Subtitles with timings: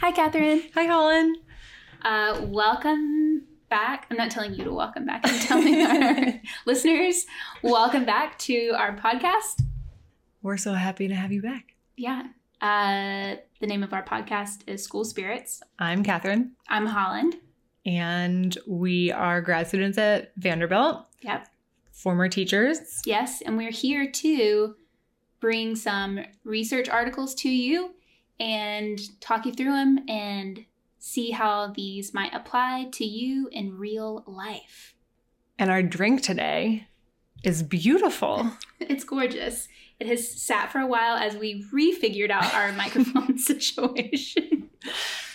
[0.00, 0.62] Hi, Catherine.
[0.74, 1.38] Hi, Holland.
[2.02, 4.06] Uh, welcome back.
[4.10, 5.22] I'm not telling you to welcome back.
[5.24, 7.26] I'm telling our listeners,
[7.62, 9.62] welcome back to our podcast.
[10.42, 11.74] We're so happy to have you back.
[11.96, 12.24] Yeah.
[12.60, 15.62] Uh, the name of our podcast is School Spirits.
[15.78, 17.36] I'm Catherine, I'm Holland.
[17.88, 21.48] And we are grad students at Vanderbilt, Yep.
[21.90, 23.00] former teachers.
[23.06, 23.40] Yes.
[23.40, 24.74] And we're here to
[25.40, 27.94] bring some research articles to you
[28.38, 30.64] and talk you through them and
[30.98, 34.94] see how these might apply to you in real life.
[35.58, 36.86] And our drink today
[37.42, 38.50] is beautiful.
[38.80, 39.68] It's gorgeous.
[39.98, 44.70] It has sat for a while as we refigured out our microphone situation.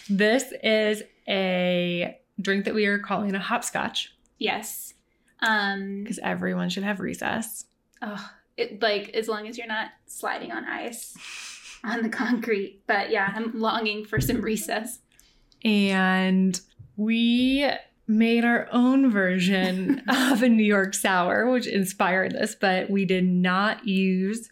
[0.09, 4.93] This is a drink that we are calling a hopscotch yes.
[5.41, 7.65] Um because everyone should have recess.
[8.01, 11.15] oh, it, like as long as you're not sliding on ice
[11.83, 12.81] on the concrete.
[12.87, 14.99] But yeah, I'm longing for some recess.
[15.65, 16.59] And
[16.97, 17.69] we
[18.07, 23.25] made our own version of a New York sour, which inspired this, but we did
[23.25, 24.49] not use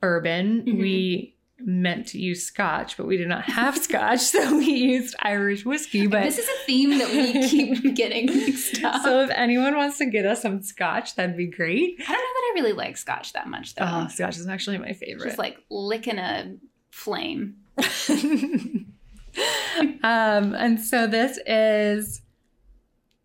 [0.00, 0.62] bourbon.
[0.62, 0.80] Mhm.
[0.80, 5.64] We meant to use scotch, but we did not have scotch, so we used Irish
[5.64, 6.06] whiskey.
[6.06, 9.02] But this is a theme that we keep getting mixed up.
[9.02, 11.94] so if anyone wants to get us some scotch, that'd be great.
[12.00, 13.84] I don't know that I really like scotch that much though.
[13.86, 15.24] Oh, scotch is actually my favorite.
[15.26, 16.56] Just like licking a
[16.90, 17.56] flame.
[20.02, 22.22] um, and so this is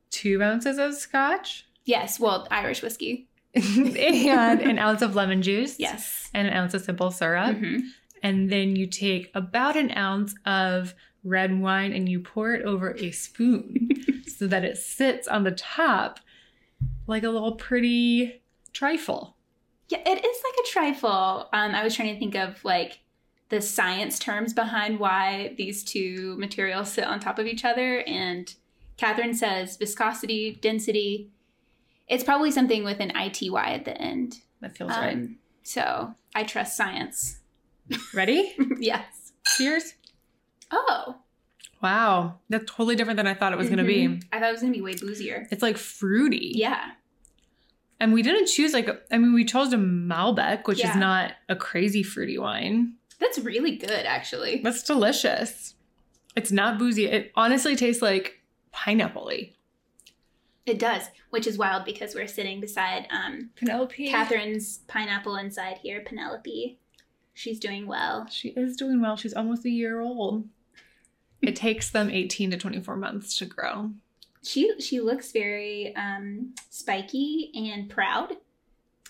[0.10, 3.28] two ounces of scotch Yes, well, Irish whiskey.
[3.56, 5.78] and an ounce of lemon juice.
[5.80, 6.30] Yes.
[6.34, 7.56] And an ounce of simple syrup.
[7.58, 7.82] Mhm.
[8.23, 12.95] And then you take about an ounce of red wine and you pour it over
[12.95, 13.89] a spoon
[14.27, 16.19] so that it sits on the top
[17.08, 18.42] like a little pretty
[18.73, 19.36] trifle.
[19.89, 21.49] Yeah, it is like a trifle.
[21.54, 22.99] Um, I was trying to think of like
[23.49, 27.99] the science terms behind why these two materials sit on top of each other.
[28.08, 28.54] And
[28.95, 31.30] Catherine says viscosity, density.
[32.08, 34.37] It's probably something with an ITY at the end.
[34.61, 35.14] That feels right.
[35.14, 37.41] Um, so I trust science.
[38.14, 38.56] Ready?
[38.80, 39.32] yes.
[39.58, 39.94] Cheers.
[40.72, 41.18] Oh.
[41.82, 42.40] Wow.
[42.50, 44.20] That's totally different than I thought it was going to be.
[44.32, 45.48] I thought it was going to be way boozier.
[45.52, 46.52] It's like fruity.
[46.56, 46.92] Yeah.
[48.00, 50.92] And we didn't choose like, I mean, we chose a Malbec, which Yeah.
[50.92, 52.94] is not a crazy fruity wine.
[53.20, 54.62] That's really good, actually.
[54.64, 55.76] That's delicious.
[56.36, 57.06] It's not boozy.
[57.06, 58.42] It honestly tastes like
[58.72, 59.52] pineapple y.
[60.66, 64.10] It does, which is wild because we're sitting beside um, Penelope.
[64.10, 66.80] Catherine's pineapple inside here, Penelope.
[67.42, 68.28] She's doing well.
[68.30, 69.18] She is doing well.
[69.18, 70.48] She's almost a year old.
[71.42, 73.90] It takes them 18 to 24 months to grow.
[74.44, 78.34] She she looks very um, spiky and proud,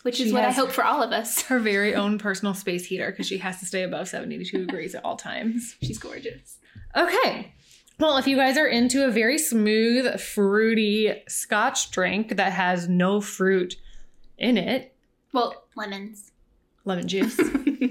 [0.03, 1.41] which is what I hope for all of us.
[1.43, 5.03] Her very own personal space heater because she has to stay above 72 degrees at
[5.03, 5.75] all times.
[5.83, 6.57] She's gorgeous.
[6.95, 7.53] Okay.
[7.99, 13.19] Well, if you guys are into a very smooth, fruity scotch drink that has no
[13.19, 13.75] fruit
[14.37, 14.95] in it,
[15.33, 16.30] Well, lemons.
[16.85, 17.39] Lemon juice,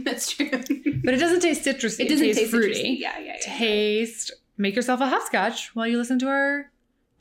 [0.05, 0.51] That's true.
[0.51, 2.01] but it doesn't taste citrusy.
[2.01, 2.75] It doesn't tastes taste fruity.
[2.75, 2.99] fruity.
[3.01, 3.37] Yeah, yeah, yeah.
[3.41, 4.33] Taste.
[4.59, 6.71] Make yourself a hopscotch while you listen to our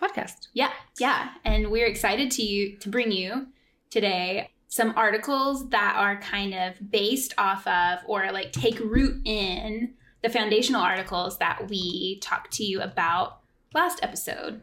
[0.02, 0.48] podcast.
[0.54, 1.30] Yeah, yeah.
[1.46, 3.48] And we're excited to you to bring you
[3.90, 9.94] today some articles that are kind of based off of or like take root in
[10.22, 13.40] the foundational articles that we talked to you about
[13.74, 14.62] last episode.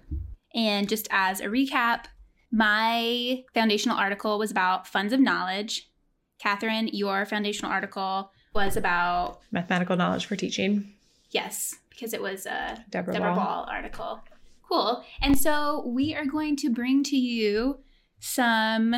[0.55, 2.05] And just as a recap,
[2.53, 5.91] my foundational article was about funds of knowledge.
[6.39, 10.95] Catherine, your foundational article was about Mathematical knowledge for teaching.
[11.31, 13.45] yes, because it was a Deborah, Deborah Ball.
[13.45, 14.21] Ball article.
[14.69, 15.05] Cool.
[15.23, 17.79] And so we are going to bring to you
[18.21, 18.95] some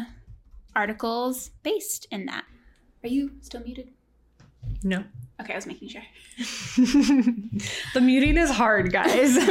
[0.74, 2.44] articles based in that.
[3.04, 3.90] Are you still muted?
[4.82, 5.04] No.
[5.40, 6.02] Okay, I was making sure.
[7.94, 9.36] the muting is hard, guys.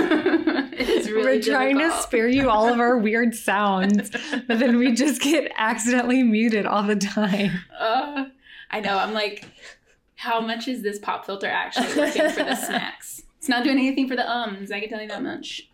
[1.07, 4.11] really We're trying to spare you all of our weird sounds,
[4.47, 7.51] but then we just get accidentally muted all the time.
[7.77, 8.25] Uh,
[8.69, 8.97] I know.
[8.97, 9.45] I'm like,
[10.15, 13.23] how much is this pop filter actually working for the snacks?
[13.37, 14.71] It's not doing anything for the ums.
[14.71, 15.69] I can tell you that much.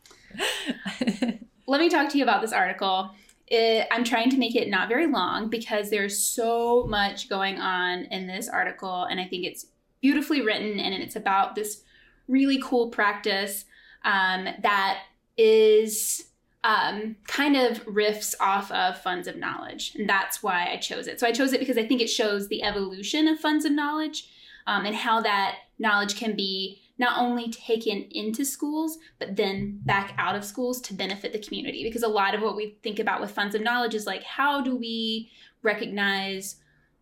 [1.65, 3.09] let me talk to you about this article.
[3.47, 8.05] It, I'm trying to make it not very long because there's so much going on
[8.05, 9.65] in this article, and I think it's
[10.03, 11.81] beautifully written, and it's about this
[12.27, 13.65] really cool practice
[14.03, 14.99] um, that
[15.37, 16.27] is
[16.63, 21.19] um, kind of riffs off of funds of knowledge, and that's why I chose it.
[21.19, 24.29] So I chose it because I think it shows the evolution of funds of knowledge
[24.67, 30.13] um, and how that knowledge can be not only taken into schools, but then back
[30.17, 31.83] out of schools to benefit the community.
[31.83, 34.61] Because a lot of what we think about with funds of knowledge is like, how
[34.61, 35.31] do we
[35.63, 36.57] recognize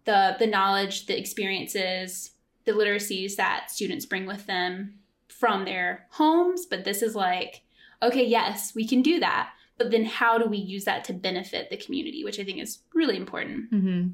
[0.05, 2.31] the the knowledge, the experiences,
[2.65, 4.95] the literacies that students bring with them
[5.27, 6.65] from their homes?
[6.65, 7.61] But this is like,
[8.01, 9.51] okay, yes, we can do that.
[9.77, 12.79] But then how do we use that to benefit the community, which I think is
[12.93, 13.71] really important.
[13.71, 14.09] Mm-hmm.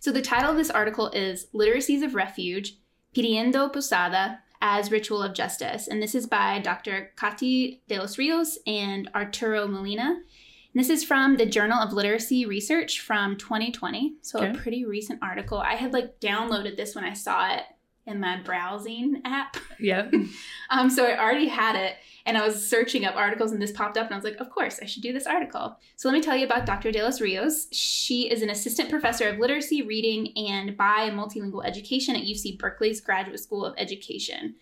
[0.00, 2.76] So the title of this article is Literacies of Refuge,
[3.14, 5.88] Pidiendo Posada as Ritual of Justice.
[5.88, 7.12] And this is by Dr.
[7.16, 10.02] Cati de los Rios and Arturo Molina.
[10.04, 14.16] And this is from the Journal of Literacy Research from 2020.
[14.20, 15.58] So a pretty recent article.
[15.58, 17.62] I had like downloaded this when I saw it
[18.06, 19.56] in my browsing app.
[19.78, 20.14] Yep.
[20.68, 21.94] Um, so I already had it
[22.24, 24.50] and I was searching up articles and this popped up and I was like, of
[24.50, 25.78] course, I should do this article.
[25.94, 26.90] So let me tell you about Dr.
[26.90, 27.68] De Los Rios.
[27.70, 33.00] She is an assistant professor of literacy, reading, and bi multilingual education at UC Berkeley's
[33.00, 34.56] Graduate School of Education.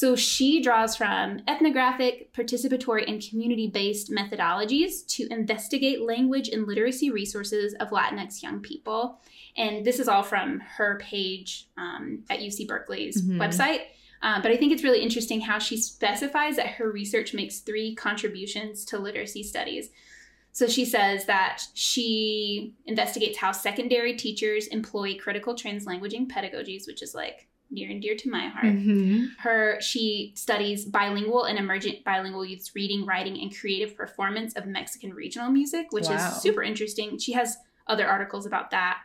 [0.00, 7.10] So she draws from ethnographic, participatory, and community based methodologies to investigate language and literacy
[7.10, 9.20] resources of Latinx young people.
[9.58, 13.36] And this is all from her page um, at UC Berkeley's Mhm.
[13.36, 13.82] website.
[14.22, 17.94] Uh, but I think it's really interesting how she specifies that her research makes three
[17.94, 19.90] contributions to literacy studies.
[20.52, 27.14] So she says that she investigates how secondary teachers employ critical translanguaging pedagogies, which is
[27.14, 28.64] like near and dear to my heart.
[28.66, 29.24] Mm-hmm.
[29.38, 35.12] her she studies bilingual and emergent bilingual youth's reading writing and creative performance of mexican
[35.14, 36.16] regional music which Wow.
[36.16, 37.18] is super interesting.
[37.18, 37.56] She has
[37.86, 38.98] other articles about that.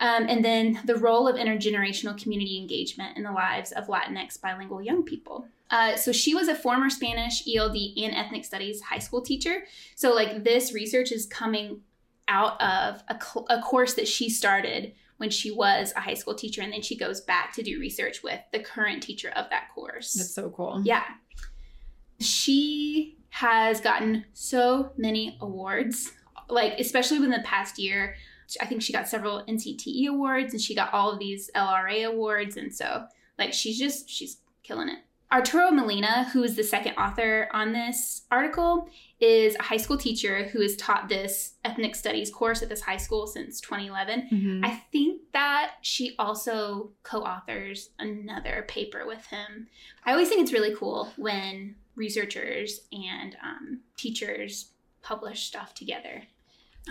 [0.00, 4.80] Um, and then the role of intergenerational community engagement in the lives of latinx bilingual
[4.80, 5.46] young people.
[5.70, 9.64] Uh, so she was a former spanish eld and ethnic studies high school teacher.
[9.96, 11.80] So like this research is coming
[12.28, 16.34] out of a, cl- a course that she started when she was a high school
[16.34, 19.68] teacher and then she goes back to do research with the current teacher of that
[19.74, 20.14] course.
[20.14, 20.80] That's so cool.
[20.84, 21.04] yeah.
[22.20, 26.12] She has gotten so many awards,
[26.48, 28.16] like especially within the past year.
[28.60, 32.56] I think she got several NCTE awards and she got all of these LRA awards
[32.56, 33.04] and so
[33.38, 34.98] like she's just she's killing it.
[35.30, 38.88] Arturo Molina, who is the second author on this article,
[39.20, 42.96] is a high school teacher who has taught this ethnic studies course at this high
[42.96, 44.28] school since 2011.
[44.30, 44.64] Mhm.
[44.64, 49.68] I think that she also co authors another paper with him.
[50.04, 54.70] I always think it's really cool when researchers and um, teachers
[55.02, 56.22] publish stuff together.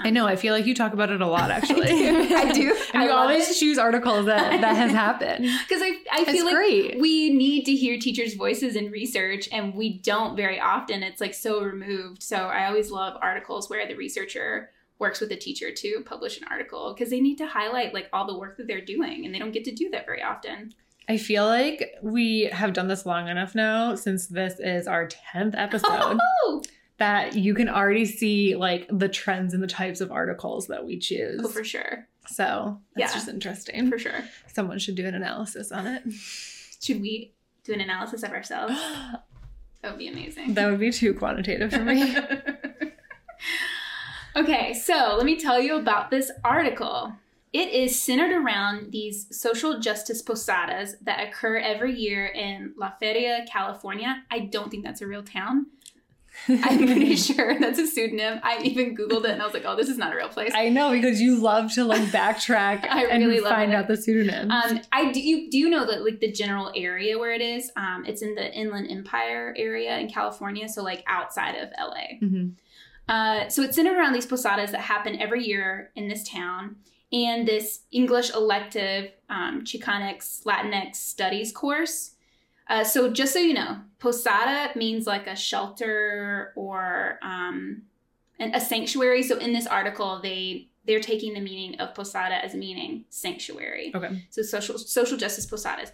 [0.03, 0.27] I know.
[0.27, 1.89] I feel like you talk about it a lot, actually.
[1.91, 2.75] I do.
[2.93, 3.55] and I you always it.
[3.55, 5.45] choose articles that that has happened.
[5.67, 6.99] Because I, I It's feel like great.
[6.99, 11.03] we need to hear teachers' voices in research, and we don't very often.
[11.03, 12.23] It's like so removed.
[12.23, 16.47] So I always love articles where the researcher works with the teacher to publish an
[16.49, 19.39] article because they need to highlight like all the work that they're doing, and they
[19.39, 20.73] don't get to do that very often.
[21.09, 25.55] I feel like we have done this long enough now, since this is our tenth
[25.55, 26.63] episode, Oh,
[26.97, 30.97] that you can already see like the trends and the types of articles that we
[30.97, 31.41] choose.
[31.43, 33.17] oh, for sure, so that's Yeah.
[33.17, 33.89] just interesting.
[33.89, 34.23] for sure.
[34.51, 36.03] Someone should do an analysis on it.
[36.81, 37.33] Should we
[37.63, 38.73] do an analysis of ourselves?
[39.83, 40.55] That would be amazing.
[40.55, 42.11] that would be too quantitative for me.
[44.35, 47.13] okay, so let me tell you about this article.
[47.53, 53.45] It is centered around these social justice posadas that occur every year in La Feria,
[53.51, 54.23] California.
[54.29, 55.67] I don't think that's a real town.
[56.47, 58.39] I'm pretty sure that's a pseudonym.
[58.43, 60.51] I even Googled it and I was like, oh, this is not a real place.
[60.53, 63.75] I know because you love to like backtrack I and really love find it.
[63.75, 64.51] out the pseudonym.
[64.51, 67.71] Um, I do you do you know that like the general area where it is?
[67.75, 72.19] Um, it's in the Inland Empire area in California, so like outside of LA.
[72.21, 72.53] Mhm.
[73.09, 76.75] Uh, so it's centered around these posadas that happen every year in this town,
[77.13, 82.11] and this English elective um, Chicanx Latinx Studies course.
[82.69, 87.83] Uh, so just so you know, posada means like a shelter or um,
[88.39, 89.23] an, a sanctuary.
[89.23, 93.91] So in this article, they they're taking the meaning of posada as meaning sanctuary.
[93.93, 94.25] Okay.
[94.29, 95.91] So social social justice posadas.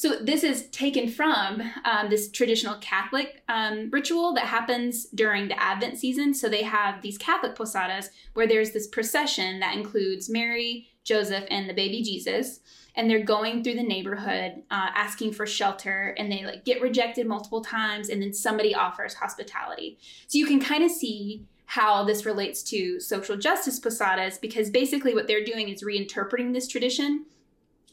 [0.00, 5.62] So this is taken from um, this traditional Catholic um, ritual that happens during the
[5.62, 6.32] Advent season.
[6.32, 11.68] So they have these Catholic posadas where there's this procession that includes Mary, Joseph, and
[11.68, 12.60] the baby Jesus,
[12.94, 17.26] and they're going through the neighborhood uh, asking for shelter, and they like get rejected
[17.26, 19.98] multiple times, and then somebody offers hospitality.
[20.26, 25.14] So you can kind of see how this relates to social justice posadas because basically
[25.14, 27.26] what they're doing is reinterpreting this tradition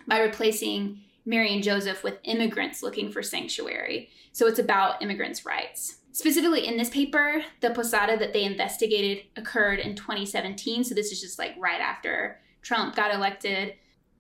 [0.08, 4.10] by replacing Mary and Joseph with immigrants looking for sanctuary.
[4.32, 5.98] So it's about immigrants' rights.
[6.12, 10.84] Specifically in this paper, the posada that they investigated occurred in 2017.
[10.84, 13.76] So this is just like right after Trump got elected.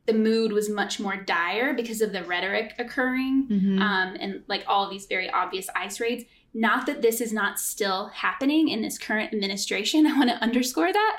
[0.05, 3.81] the mood was much more dire because of the rhetoric occurring Mhm.
[3.81, 6.23] um, and like all these very obvious ice raids.
[6.53, 10.07] Not that this is not still happening in this current administration.
[10.07, 11.17] I want to underscore that.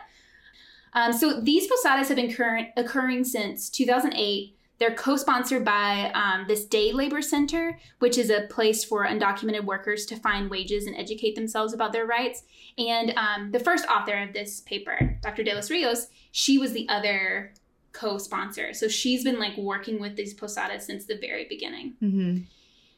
[0.95, 4.57] Um, so these posadas have been current, occurring since 2008.
[4.79, 10.07] They're co-sponsored by um, this day labor center, which is a place for undocumented workers
[10.07, 12.45] to find wages and educate themselves about their rights.
[12.79, 15.43] And um, the first author of this paper, Dr.
[15.43, 17.53] De Los Rios, she was the other
[17.93, 18.73] co-sponsor.
[18.73, 21.95] So she's been like working with these posadas since the very beginning.
[22.01, 22.45] Mhm.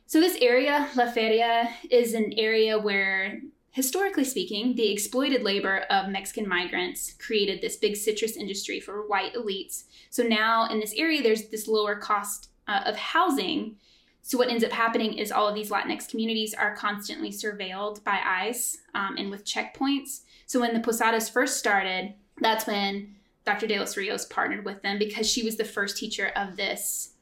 [0.07, 6.11] So, this area, La Feria, is an area where, historically speaking, the exploited labor of
[6.11, 9.85] Mexican migrants created this big citrus industry for white elites.
[10.11, 13.77] So, now in this area, there's this lower cost uh, of housing.
[14.23, 18.21] So, what ends up happening is all of these Latinx communities are constantly surveilled by
[18.25, 20.23] ICE um, and with checkpoints.
[20.47, 23.67] So, when the Posadas first started, that's when Dr.
[23.67, 27.15] De Los Rios partnered with them because she was the first teacher of this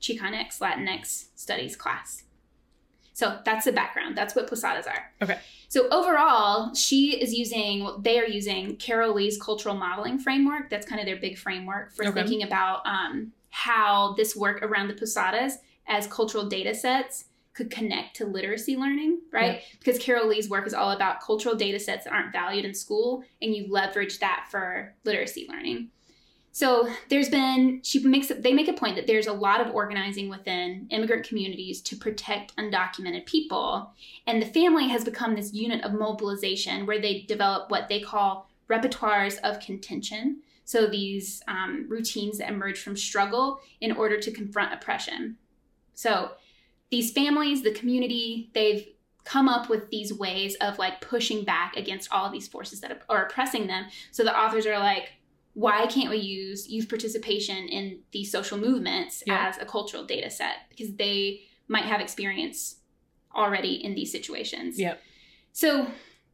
[0.00, 2.24] Chicanx Latinx studies class.
[3.18, 4.16] So that's the background.
[4.16, 5.10] That's what posadas are.
[5.20, 5.40] Okay.
[5.66, 10.70] So overall, she is using, they are using Carol Lee's cultural modeling framework.
[10.70, 12.12] That's kind of their big framework for Okay.
[12.12, 15.58] thinking about um, how this work around the posadas
[15.88, 19.62] as cultural data sets could connect to literacy learning, right?
[19.80, 23.24] Because Carol Lee's work is all about cultural data sets that aren't valued in school,
[23.42, 25.90] and you leverage that for literacy learning.
[26.58, 30.28] So there's been she makes they make a point that there's a lot of organizing
[30.28, 33.92] within immigrant communities to protect undocumented people,
[34.26, 38.50] and the family has become this unit of mobilization where they develop what they call
[38.68, 40.42] repertoires of contention.
[40.64, 45.36] So these um, routines that emerge from struggle in order to confront oppression.
[45.94, 46.32] So
[46.90, 48.84] these families, the community, they've
[49.22, 53.26] come up with these ways of like pushing back against all these forces that are
[53.26, 53.84] oppressing them.
[54.10, 55.12] So the authors are like,
[55.54, 59.48] why can't we use youth participation in these social movements Yeah.
[59.48, 60.68] as a cultural data set?
[60.70, 62.76] Because they might have experience
[63.34, 64.78] already in these situations.
[64.78, 65.00] Yep.
[65.52, 65.88] So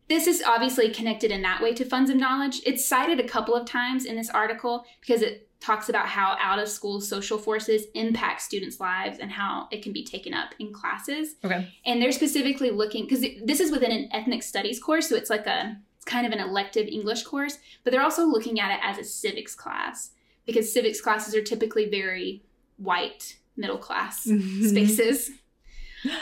[0.09, 2.61] this is obviously connected in that way to funds of knowledge.
[2.66, 6.59] It's cited a couple of times in this article because it talks about how out
[6.59, 10.75] of school social forces impact students' lives and how it can be taken up in
[10.75, 11.37] classes.
[11.42, 11.73] Okay.
[11.87, 15.47] And they're specifically looking because this is within an ethnic studies course, so it's like
[15.47, 18.99] a it's kind of an elective English course, but they're also looking at it as
[18.99, 20.11] a civics class
[20.46, 22.42] because civics classes are typically very
[22.76, 24.68] white middle class Mhm.
[24.68, 25.30] spaces.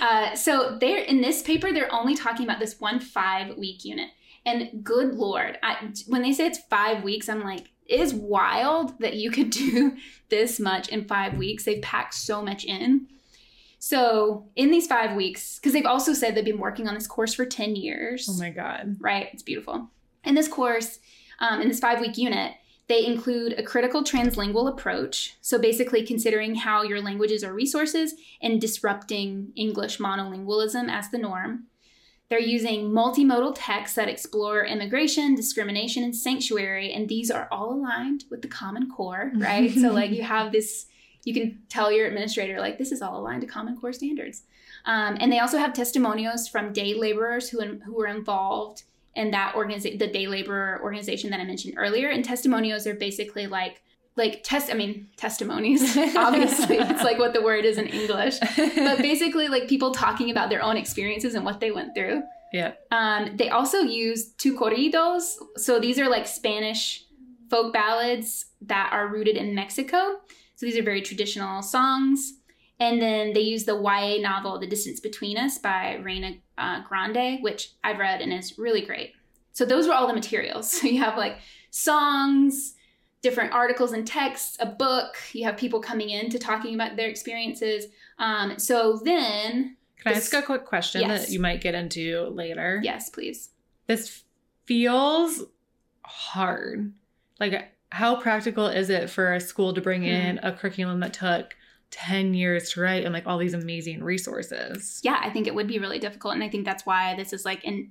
[0.00, 4.10] Uh, so they're in this paper, they're only talking about this one five week unit.
[4.46, 8.98] And good lord, I, when they say it's five weeks, I'm like, it is wild
[9.00, 9.96] that you could do
[10.28, 11.64] this much in five weeks.
[11.64, 13.08] They've packed so much in.
[13.84, 17.34] So in these five weeks, because they've also said they've been working on this course
[17.34, 18.96] for 10 years Oh my god.
[19.00, 19.28] right?
[19.32, 19.90] It's beautiful.
[20.22, 21.00] In this course,
[21.40, 22.52] um, in this five week unit,
[22.86, 25.36] they include a critical translingual approach.
[25.40, 31.64] So basically, considering how your languages are resources and disrupting English monolingualism as the norm.
[32.28, 38.24] They're using multimodal texts that explore immigration, discrimination, and sanctuary, and these are all aligned
[38.30, 39.72] with the Common Core, right?
[39.72, 40.86] so, like, you have this,
[41.24, 44.42] you can tell your administrator, like, this is all aligned to Common Core standards.
[44.84, 48.82] Um, and they also have testimonials from day laborers who, who were involved
[49.14, 52.08] in that organization, the day laborer organization that I mentioned earlier.
[52.08, 53.82] And testimonials are basically like,
[54.16, 56.76] like test, I mean, testimonies, obviously.
[56.76, 58.38] it's like what the word is in English.
[58.40, 62.22] But basically, like people talking about their own experiences and what they went through.
[62.52, 62.72] yeah.
[62.90, 65.36] Um, they also use two corridos.
[65.56, 67.06] So these are like Spanish
[67.48, 70.20] folk ballads that are rooted in Mexico.
[70.62, 72.34] So these are very traditional songs.
[72.78, 77.42] And then they use the YA novel The Distance Between Us by Reyna uh, Grande,
[77.42, 79.12] which I've read and is really great.
[79.54, 80.70] So those were all the materials.
[80.80, 81.38] So you have like
[81.72, 82.74] songs,
[83.22, 85.16] different articles and texts, a book.
[85.32, 87.86] You have people coming in to talking about their experiences.
[88.20, 91.26] Um, so then, Can I This- ask a quick question Yes.
[91.26, 92.80] that you might get into later?
[92.84, 93.50] yes, please.
[93.88, 94.22] This
[94.66, 95.42] feels
[96.04, 96.92] hard.
[97.40, 100.46] Like, how practical is it for a school to bring in Hmm.
[100.46, 101.54] a curriculum that took
[101.90, 105.00] 10 years to write and like all these amazing resources?
[105.04, 106.34] yeah, I think it would be really difficult.
[106.34, 107.90] And I think that's why this is like in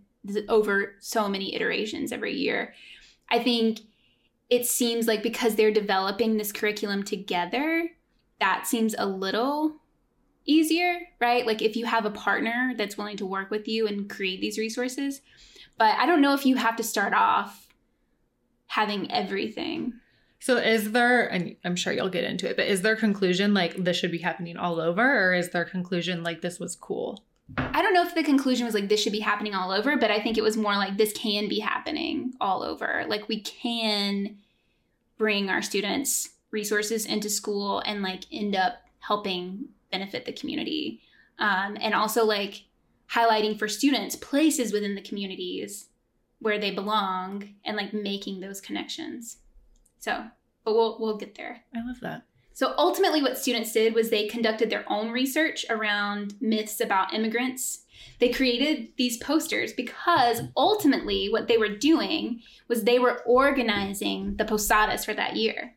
[0.49, 2.73] over so many iterations every year.
[3.29, 3.79] I think
[4.49, 7.89] it seems like because they're developing this curriculum together,
[8.39, 9.75] that seems a little
[10.45, 11.45] easier, right?
[11.45, 14.57] Like if you have a partner that's willing to work with you and create these
[14.57, 15.21] resources.
[15.77, 17.67] But I don't know if you have to start off
[18.71, 19.91] having everything.
[20.39, 23.75] So, is there, and I'm sure you'll get into it, but is their conclusion like
[23.75, 27.23] this should be happening all over, or is their conclusion like this was cool?
[27.57, 30.09] I don't know if the conclusion was like this should be happening all over, but
[30.09, 33.03] I think it was more like this can be happening all over.
[33.09, 34.37] Like we can
[35.17, 41.01] bring our students resources into school and like end up helping benefit the community.
[41.39, 42.63] Um, and also like
[43.11, 45.89] highlighting for students places within the communities
[46.41, 49.37] where they belong and like making those connections.
[49.99, 50.25] So,
[50.65, 51.61] but we'll we'll get there.
[51.73, 52.23] I love that.
[52.53, 57.83] So ultimately, what students did was they conducted their own research around myths about immigrants.
[58.19, 64.45] They created these posters because ultimately, what they were doing was they were organizing the
[64.45, 65.75] posadas for that year,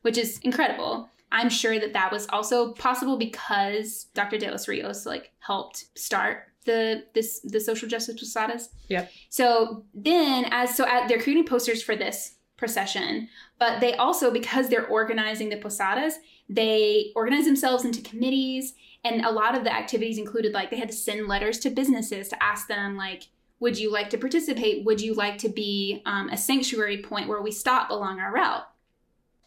[0.00, 1.08] which is incredible.
[1.30, 4.36] I'm sure that that was also possible because Dr.
[4.38, 8.70] De Los Rios like helped start the this the social justice posadas.
[8.88, 9.10] Yep.
[9.28, 13.28] So then, as so at, they're creating posters for this procession,
[13.58, 16.14] but they also because they're organizing the posadas,
[16.48, 20.90] they organize themselves into committees, and a lot of the activities included like they had
[20.90, 23.24] to send letters to businesses to ask them like.
[23.60, 24.84] Would you like to participate?
[24.84, 28.66] Would you like to be um, a sanctuary point where we stop along our route?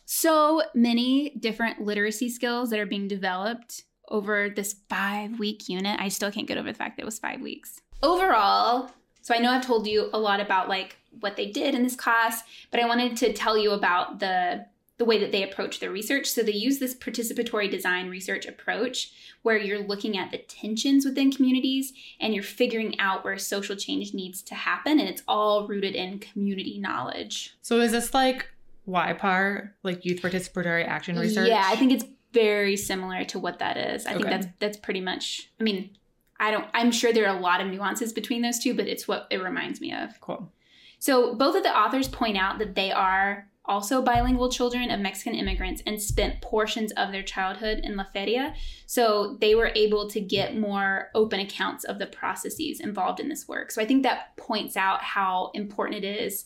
[0.05, 5.99] So many different literacy skills that are being developed over this five week unit.
[5.99, 7.81] I still can't get over the fact that it was five weeks.
[8.03, 11.83] Overall, so I know I've told you a lot about like what they did in
[11.83, 14.65] this class, but I wanted to tell you about the
[14.97, 16.27] the way that they approach their research.
[16.27, 21.31] So they use this participatory design research approach where you're looking at the tensions within
[21.31, 25.95] communities and you're figuring out where social change needs to happen and it's all rooted
[25.95, 27.55] in community knowledge.
[27.61, 28.47] So is this like
[28.87, 31.49] YPAR, like Youth Participatory Action Research?
[31.49, 34.05] Yeah, I think it's very similar to what that is.
[34.05, 35.49] I think that's that's pretty much.
[35.59, 35.97] I mean,
[36.39, 36.67] I don't.
[36.73, 39.41] I'm sure there are a lot of nuances between those two, but it's what it
[39.41, 40.19] reminds me of.
[40.19, 40.51] Cool.
[40.99, 45.33] So both of the authors point out that they are also bilingual children of Mexican
[45.33, 48.53] immigrants and spent portions of their childhood in La Feria.
[48.85, 53.47] So they were able to get more open accounts of the processes involved in this
[53.47, 53.71] work.
[53.71, 56.45] So I think that points out how important it is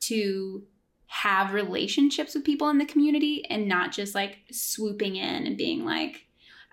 [0.00, 0.62] to
[1.14, 5.84] have relationships with people in the community and not just like swooping in and being
[5.84, 6.26] like,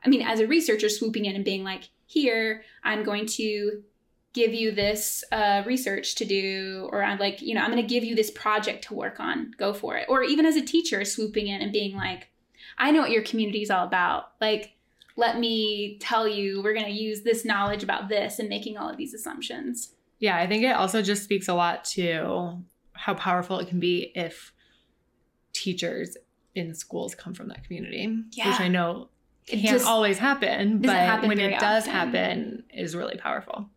[0.03, 3.83] I mean, as a researcher, swooping in and being like, here, I'm going to
[4.33, 7.93] give you this uh, research to do, or I'm like, you know, I'm going to
[7.93, 9.51] give you this project to work on.
[9.59, 10.07] Go for it.
[10.09, 12.29] Or even as a teacher, swooping in and being like,
[12.79, 14.31] I know what your community is all about.
[14.41, 14.73] Like,
[15.17, 18.89] let me tell you, we're going to use this knowledge about this and making all
[18.89, 19.93] of these assumptions.
[20.17, 22.63] Yeah, I think it also just speaks a lot to
[23.05, 24.53] how powerful it can be if
[25.53, 26.17] teachers
[26.55, 28.49] in schools come from that community, Yeah.
[28.51, 29.09] which I know
[29.47, 31.93] It can't just always happen, but happen when it does often.
[31.93, 33.69] happen, is really powerful.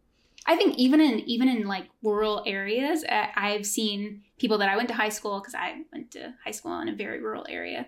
[0.47, 4.89] I think even in even in like rural areas, I've seen people that I went
[4.89, 7.87] to high school because I went to high school in a very rural area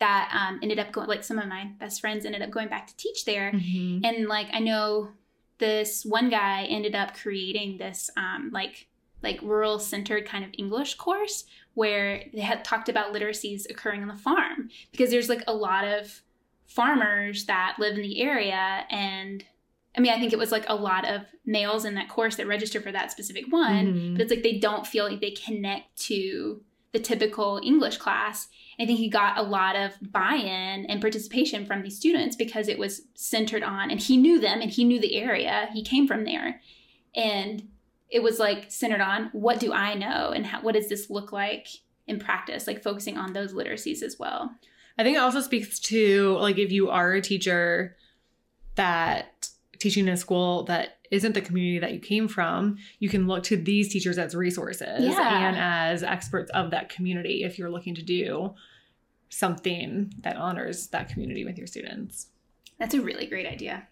[0.00, 2.86] that um, ended up going like some of my best friends ended up going back
[2.86, 4.04] to teach there, Mm-hmm.
[4.06, 5.10] and like I know
[5.58, 8.86] this one guy ended up creating this um, like
[9.22, 14.08] like rural centered kind of English course where they had talked about literacies occurring on
[14.08, 16.22] the farm because there's like a lot of
[16.66, 19.44] farmers that live in the area and
[19.96, 22.46] I mean I think it was like a lot of males in that course that
[22.46, 24.12] register for that specific one Mhm.
[24.12, 28.48] but it's like they don't feel like they connect to the typical English class.
[28.80, 32.78] I think he got a lot of buy-in and participation from these students because it
[32.78, 35.68] was centered on, and he knew them and he knew the area.
[35.74, 36.62] He came from there,
[37.14, 37.68] and
[38.10, 41.32] it was like centered on what do I know and how, what does this look
[41.32, 41.68] like
[42.06, 44.50] in practice, like focusing on those literacies as well.
[44.96, 47.96] I think it also speaks to like if you are a teacher
[48.74, 53.26] that teaching in a school that isn't the community that you came from, you can
[53.26, 55.48] look to these teachers as resources Yeah.
[55.48, 58.54] and as experts of that community if you're looking to do
[59.28, 62.28] something that honors that community with your students.
[62.78, 63.86] That's a really great idea.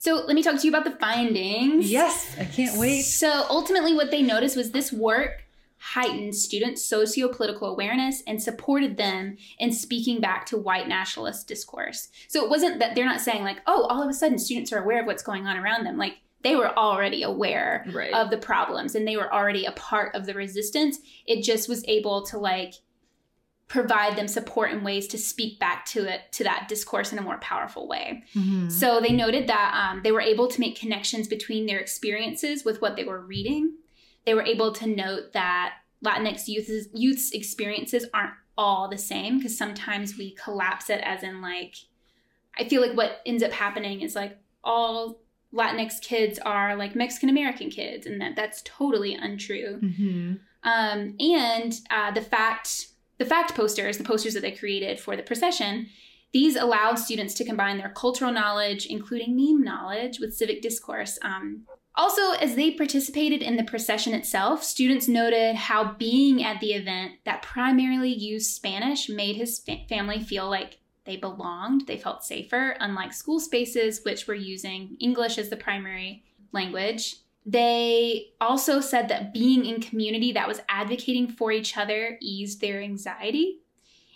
[0.00, 1.90] So let me talk to you about the findings.
[1.90, 3.02] Yes, I can't wait.
[3.02, 5.44] So ultimately, what they noticed was this work
[5.76, 12.08] heightened students' socio-political awareness and supported them in speaking back to white nationalist discourse.
[12.28, 14.82] So it wasn't that they're not saying like, oh, all of a sudden students are
[14.82, 15.98] aware of what's going on around them.
[15.98, 18.12] Like they were already aware Right.
[18.14, 20.98] of the problems and they were already a part of the resistance.
[21.26, 22.74] It just was able to like
[23.70, 27.22] provide them support and ways to speak back to it to that discourse in a
[27.22, 28.24] more powerful way.
[28.34, 28.68] Mhm.
[28.70, 32.82] So they noted that um, they were able to make connections between their experiences with
[32.82, 33.74] what they were reading.
[34.26, 39.56] They were able to note that Latinx youth's, youth's experiences aren't all the same because
[39.56, 41.76] sometimes we collapse it as in like,
[42.58, 45.20] I feel like what ends up happening is like all
[45.54, 49.78] Latinx kids are like Mexican American kids, and that that's totally untrue.
[49.80, 50.40] Mhm.
[50.64, 52.88] Um, and uh, the fact
[53.20, 55.86] the fact posters, the posters that they created for the procession,
[56.32, 61.18] these allowed students to combine their cultural knowledge, including meme knowledge, with civic discourse.
[61.20, 66.72] Um, Also, as they participated in the procession itself, students noted how being at the
[66.72, 72.24] event that primarily used Spanish made his fa- family feel like they belonged, they felt
[72.24, 77.16] safer, unlike school spaces, which were using English as the primary language.
[77.46, 82.80] They also said that being in community that was advocating for each other eased their
[82.80, 83.60] anxiety.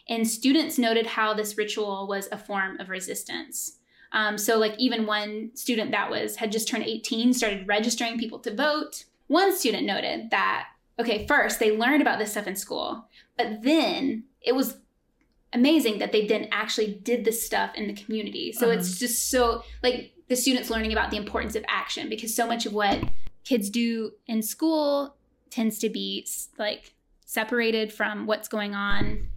[0.08, 3.78] And students noted how this ritual was a form of resistance.
[4.12, 8.38] Um, so, like, even one student that was had just turned 18 started registering people
[8.40, 9.04] to vote.
[9.26, 10.66] One student noted that,
[11.00, 13.06] okay, first they learned about this stuff in school,
[13.38, 14.76] but then it was
[15.52, 18.52] amazing that they then actually did this stuff in the community.
[18.52, 18.78] So Uh-huh.
[18.78, 22.66] it's just so like the students learning about the importance of action because so much
[22.66, 22.98] of what
[23.44, 25.14] kids do in school
[25.50, 26.26] tends to be
[26.58, 26.94] like
[27.26, 29.28] separated from what's going on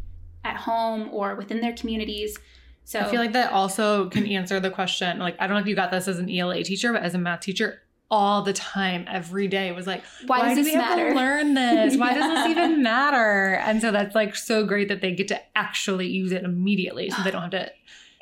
[0.44, 2.38] at home or within their communities.
[2.86, 5.20] So I feel like that also can answer the question.
[5.20, 7.18] Like, I don't know if you got this as an ELA teacher, but as a
[7.18, 10.98] math teacher, all the time, every day was like, why, does do this we have
[10.98, 11.10] matter?
[11.10, 11.98] to learn this?
[11.98, 13.56] Why does this even matter?
[13.56, 17.22] And so that's like so great that they get to actually use it immediately, so
[17.24, 17.72] they don't have to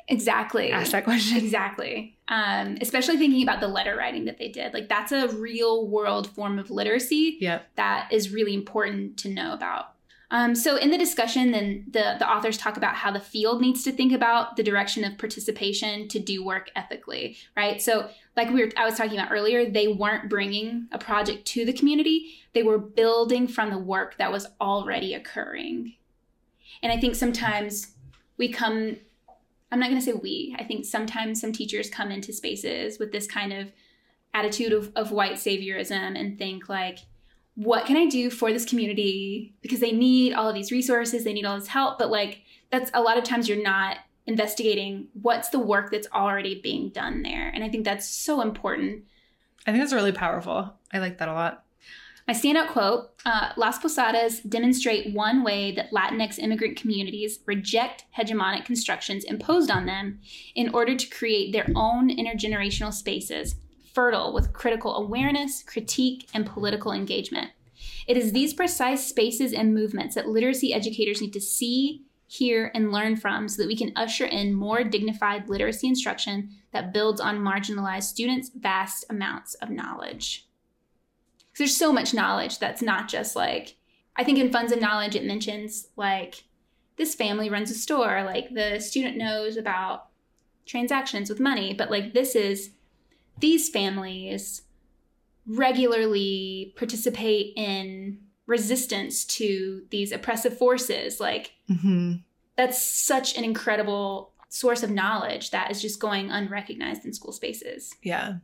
[0.08, 0.70] Exactly.
[0.70, 1.36] ask that question.
[1.36, 2.16] Exactly.
[2.28, 4.72] Um, especially thinking about the letter writing that they did.
[4.72, 7.66] Like that's a real world form of literacy Yep.
[7.76, 9.92] that is really important to know about.
[10.32, 13.84] Um, so in the discussion, then the, the authors talk about how the field needs
[13.84, 17.80] to think about the direction of participation to do work ethically, right?
[17.80, 21.64] So like we were, I was talking about earlier, they weren't bringing a project to
[21.64, 25.94] the community; they were building from the work that was already occurring.
[26.82, 27.92] And I think sometimes
[28.36, 28.96] we come.
[29.70, 30.54] I'm not going to say we.
[30.58, 33.72] I think sometimes some teachers come into spaces with this kind of
[34.32, 37.00] attitude of, of white saviorism and think like,
[37.54, 39.54] what can I do for this community?
[39.62, 41.98] Because they need all of these resources, they need all this help.
[41.98, 46.60] But like, that's a lot of times you're not investigating what's the work that's already
[46.60, 47.48] being done there.
[47.48, 49.04] And I think that's so important.
[49.66, 50.74] I think that's really powerful.
[50.92, 51.64] I like that a lot.
[52.26, 58.64] My standout quote uh, Las Posadas demonstrate one way that Latinx immigrant communities reject hegemonic
[58.64, 60.18] constructions imposed on them
[60.56, 63.54] in order to create their own intergenerational spaces,
[63.94, 67.52] fertile with critical awareness, critique, and political engagement.
[68.08, 72.90] It is these precise spaces and movements that literacy educators need to see, hear, and
[72.90, 77.38] learn from so that we can usher in more dignified literacy instruction that builds on
[77.38, 80.45] marginalized students' vast amounts of knowledge.
[81.58, 83.76] There's so much knowledge that's not just like
[84.16, 86.44] I think in Funds and Knowledge it mentions like
[86.96, 90.06] this family runs a store, like the student knows about
[90.64, 92.70] transactions with money, but like this is
[93.38, 94.62] these families
[95.46, 101.20] regularly participate in resistance to these oppressive forces.
[101.20, 102.12] Like Mm-hmm.
[102.56, 107.92] that's such an incredible source of knowledge that is just going unrecognized in school spaces.
[108.02, 108.34] Yeah.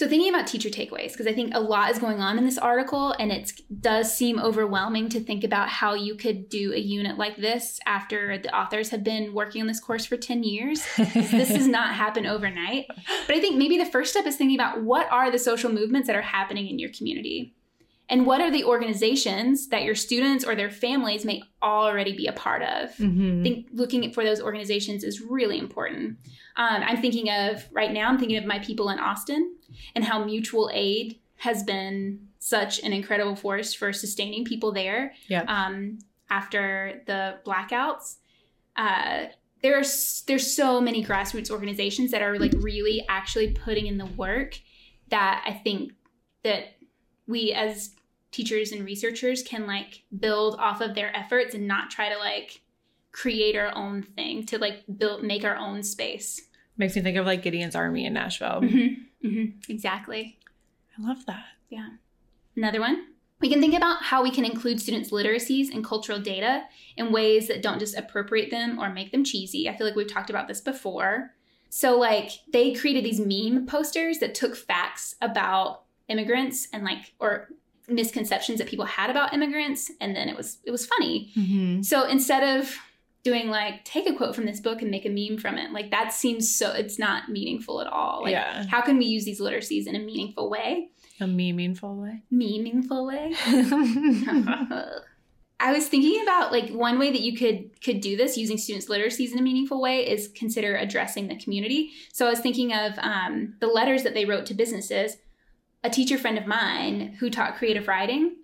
[0.00, 2.56] So thinking about teacher takeaways, because I think a lot is going on in this
[2.56, 7.18] article, and it does seem overwhelming to think about how you could do a unit
[7.18, 10.86] like this after the authors have been working on this course for 10 years.
[10.96, 12.86] this does not happen overnight.
[13.26, 16.06] But I think maybe the first step is thinking about what are the social movements
[16.06, 17.54] that are happening in your community?
[18.10, 22.32] And what are the organizations that your students or their families may already be a
[22.32, 22.90] part of?
[22.96, 23.40] Mhm.
[23.40, 26.18] I think looking for those organizations is really important.
[26.56, 28.08] Um, I'm thinking of right now.
[28.08, 29.54] I'm thinking of my people in Austin
[29.94, 35.14] and how mutual aid has been such an incredible force for sustaining people there.
[35.28, 35.42] Yeah.
[35.42, 38.16] Um, after the blackouts,
[38.76, 39.26] uh,
[39.62, 44.58] there's there's so many grassroots organizations that are like really actually putting in the work
[45.10, 45.92] that I think
[46.42, 46.76] that
[47.26, 47.90] we as
[48.30, 52.62] teachers and researchers can like build off of their efforts and not try to like
[53.12, 56.48] create our own thing to like build make our own space.
[56.76, 58.60] Makes me think of like Gideon's Army in Nashville.
[58.62, 59.44] mm-hmm.
[59.68, 60.38] exactly.
[60.96, 61.44] I love that.
[61.68, 61.88] Yeah.
[62.56, 63.06] Another one?
[63.40, 66.64] We can think about how we can include students literacies and cultural data
[66.96, 69.68] in ways that don't just appropriate them or make them cheesy.
[69.68, 71.32] I feel like we've talked about this before.
[71.70, 77.48] So like they created these meme posters that took facts about immigrants and like or
[77.90, 81.82] misconceptions that people had about immigrants and then it was it was funny Mm-hmm.
[81.82, 82.74] So instead of
[83.22, 85.90] doing like take a quote from this book and make a meme from it, like
[85.90, 88.22] that seems so it's not meaningful at all.
[88.22, 88.66] Like yeah.
[88.66, 90.90] how can we use these literacies in a meaningful way?
[91.20, 92.22] A me meaningful way.
[92.30, 93.34] Meaningful way.
[95.62, 98.88] I was thinking about like one way that you could could do this using students'
[98.88, 101.90] literacies in a meaningful way is consider addressing the community.
[102.12, 105.18] So I was thinking of um, the letters that they wrote to businesses.
[105.82, 108.36] A teacher friend of mine who taught creative writing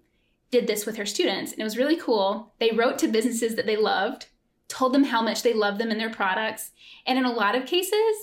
[0.51, 2.53] did this with her students, and it was really cool.
[2.61, 4.27] They wrote to businesses that they loved,
[4.69, 6.71] told them how much they loved them and their products,
[7.07, 8.17] and in a lot of cases,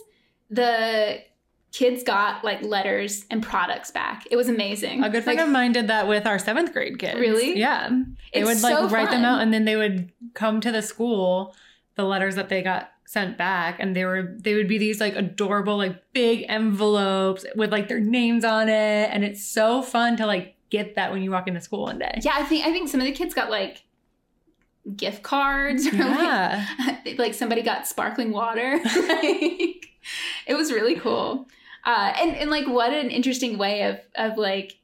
[0.49, 1.21] the
[1.73, 4.26] kids got like letters and products back.
[4.30, 5.04] It was amazing.
[5.04, 7.19] A good friend Like, of mine did that with our seventh grade kids.
[7.19, 7.58] Really?
[7.58, 7.89] Yeah.
[8.34, 10.84] They It's would like so write them out and then they would come to the
[10.84, 11.56] school,
[11.95, 15.15] the letters that they got sent back, and they were they would be these like
[15.15, 19.10] adorable, like big envelopes with like their names on it.
[19.12, 22.19] And it's so fun to like get that when you walk into school one day.
[22.23, 23.84] Yeah, I think I think some of the kids got like
[24.97, 26.65] gift cards or Yeah.
[27.06, 28.80] like like somebody got sparkling water.
[28.84, 29.88] like,
[30.47, 31.47] it was really cool.
[31.86, 34.78] Uh, and and like what an interesting way of of like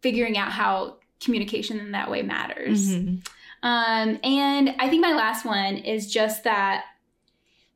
[0.00, 2.88] figuring out how communication in that way matters.
[2.94, 3.26] Mhm.
[3.62, 6.84] Um, and I think my last one is just that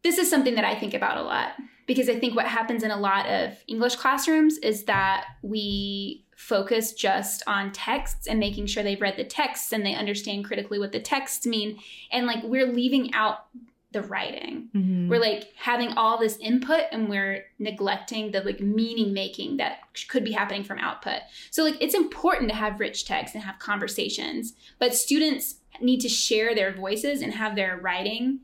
[0.02, 1.52] this is something that I think about a lot
[1.86, 6.92] because I think what happens in a lot of English classrooms is that we focus
[6.92, 10.92] just on texts and making sure they've read the texts and they understand critically what
[10.92, 11.78] the texts mean.
[12.10, 13.46] And like we're leaving out
[13.92, 14.68] the writing.
[14.74, 15.08] Mhm.
[15.08, 20.24] We're like having all this input and we're neglecting the like meaning making that could
[20.24, 21.22] be happening from output.
[21.50, 26.08] So like it's important to have rich text and have conversations, but students need to
[26.08, 28.40] share their voices and have their writing,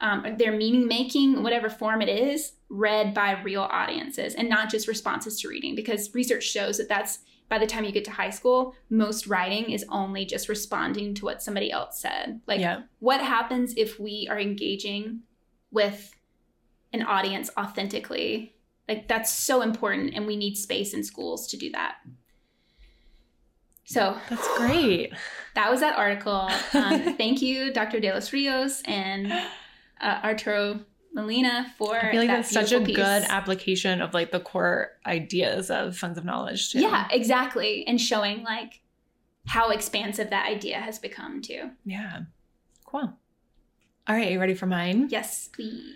[0.00, 4.88] um, their meaning making, whatever form it is, read by real audiences and not just
[4.88, 5.74] responses to reading.
[5.74, 9.70] Because research shows that that's by the time you get to high school, most writing
[9.70, 12.40] is only just responding to what somebody else said.
[12.46, 12.82] Like yeah.
[12.98, 15.20] what happens if we are engaging
[15.70, 16.14] with
[16.92, 18.54] an audience authentically
[18.88, 21.96] like that's so important and we need space in schools to do that
[23.88, 25.12] so That's great.
[25.54, 29.32] that was that article um, thank you dr de los rios and
[30.00, 30.80] uh, arturo
[31.14, 34.40] molina for I feel like that that's such a beautiful good application of like the
[34.40, 36.80] core ideas of Funds of Knowledge too.
[36.80, 38.80] yeah exactly and showing like
[39.46, 42.20] how expansive that idea has become too Yeah.
[42.84, 43.00] Cool.
[44.06, 45.08] All right, are you ready for mine?
[45.10, 45.94] yes please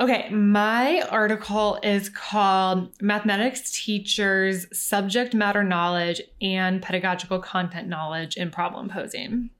[0.00, 8.50] Okay, my article is called Mathematics Teachers Subject Matter Knowledge and Pedagogical Content Knowledge in
[8.50, 9.50] Problem Posing.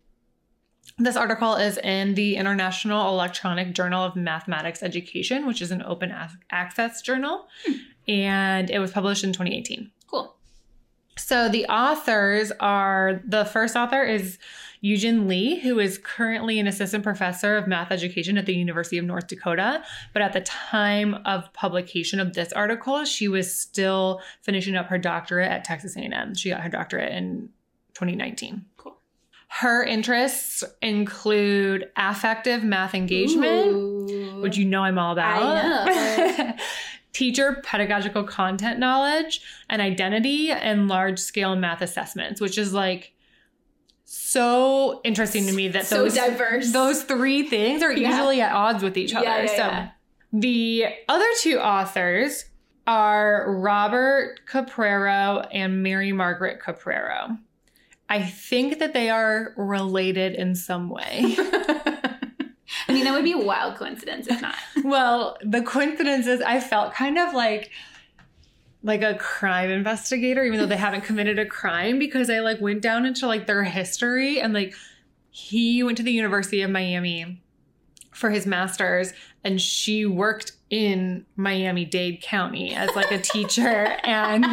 [0.98, 6.12] This article is in the International Electronic Journal of Mathematics Education, which is an open
[6.50, 7.46] access journal,
[8.08, 9.92] and it was published in 2018.
[10.08, 10.34] cool
[11.16, 14.38] So the authors are the first author is
[14.84, 19.06] Yujin Lee, who is currently an assistant professor of math education at the University of
[19.06, 19.82] North Dakota.
[20.12, 24.98] But at the time of publication of this article, she was still finishing up her
[24.98, 26.34] doctorate at Texas A&M.
[26.34, 27.48] She got her doctorate in
[27.94, 28.66] 2019.
[28.76, 28.98] Cool.
[29.48, 34.40] Her interests include affective math engagement, Ooh.
[34.42, 35.42] which you know I'm all about.
[35.42, 36.52] I know.
[37.14, 43.14] Teacher pedagogical content knowledge and identity and large scale math assessments, which is like
[44.04, 48.10] so interesting to me that so those diverse those three things are Yeah.
[48.10, 49.24] usually at odds with each other.
[49.24, 52.44] Yeah, yeah, so the other two authors
[52.86, 57.38] are Robert Capraro and Mary Margaret Capraro.
[58.08, 61.34] I think that they are related in some way.
[62.86, 64.56] I mean, that would be a wild coincidence if not.
[64.84, 67.70] well, the coincidence is I felt kind of like
[68.84, 72.82] like a crime investigator, even though they haven't committed a crime, because I like went
[72.82, 74.74] down into like their history and like
[75.30, 77.42] he went to the University of Miami
[78.12, 84.44] for his master's and she worked in Miami-Dade County as like a teacher and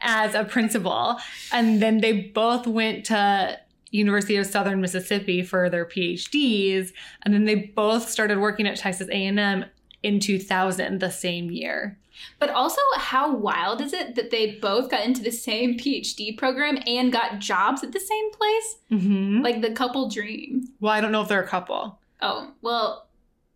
[0.00, 1.16] as a principal.
[1.52, 3.58] And then they both went to
[3.92, 9.08] University of Southern Mississippi for their PhDs and then they both started working at Texas
[9.08, 9.64] A&M
[10.02, 11.96] in 2000 the same year.
[12.38, 16.78] But also, how wild is it that they both got into the same PhD program
[16.86, 18.76] and got jobs at the same place?
[18.90, 19.42] Mm-hmm.
[19.42, 20.68] Like the couple dream.
[20.80, 21.98] Well, I don't know if they're a couple.
[22.20, 23.08] Oh, well,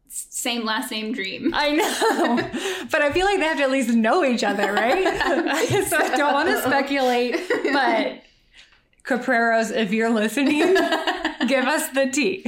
[0.09, 1.53] same last name dream.
[1.55, 5.05] I know, but I feel like they have to at least know each other, right?
[5.87, 7.41] so I don't want to speculate,
[7.73, 8.23] but
[9.05, 10.75] Capraros, if you're listening,
[11.47, 12.45] give us the tea.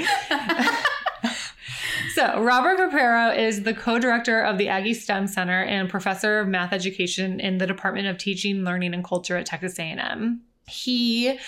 [2.14, 6.46] So, Robert Capraro is the co director of the Aggie STEM Center and professor of
[6.46, 10.40] math education in the Department of Teaching, Learning, and Culture at Texas A&M.
[10.68, 11.40] He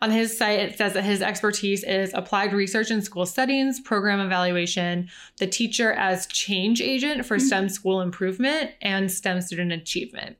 [0.00, 4.20] on his site, it says that his expertise is applied research in school settings, program
[4.20, 5.08] evaluation,
[5.38, 7.46] the teacher as change agent for mm-hmm.
[7.46, 10.36] STEM school improvement, and STEM student achievement.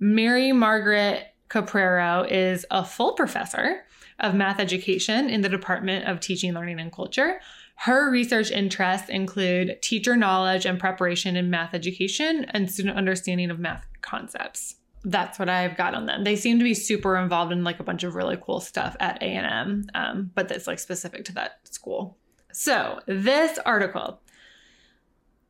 [0.00, 3.84] Mary Margaret Capraro is a full professor
[4.20, 7.40] of math education in the Department of Teaching, Learning, and Culture.
[7.82, 13.60] Her research interests include teacher knowledge and preparation in math education and student understanding of
[13.60, 14.74] math concepts.
[15.04, 16.24] That's what I've got on them.
[16.24, 19.22] They seem to be super involved in like a bunch of really cool stuff at
[19.22, 22.18] A&M, um, but that's like specific to that school.
[22.52, 24.20] So this article,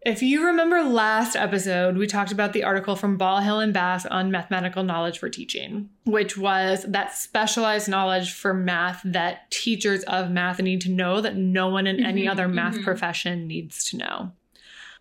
[0.06, 4.06] If you remember last episode, we talked about the article from Ball Hill and Bass
[4.06, 10.30] on mathematical knowledge for teaching, which was that specialized knowledge for math that teachers of
[10.30, 12.84] math need to know that no one in any Mhm, other math mhm.
[12.84, 14.32] profession needs to know.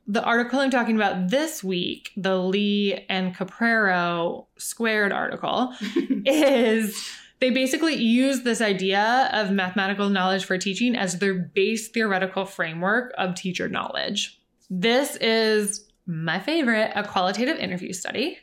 [0.07, 5.73] The article I'm talking about this week, the Lee and Capraro squared article,
[6.25, 7.07] is
[7.39, 13.13] they basically use this idea of mathematical knowledge for teaching as their base theoretical framework
[13.15, 14.37] of teacher knowledge.
[14.69, 18.39] This is my favorite, a qualitative interview study.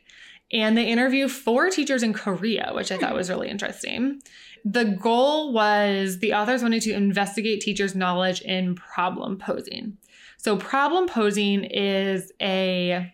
[0.53, 4.21] And they interview four teachers in Korea, which I thought was really interesting.
[4.65, 9.97] The goal was the authors wanted to investigate teachers' knowledge in problem posing.
[10.37, 13.13] So, problem posing is a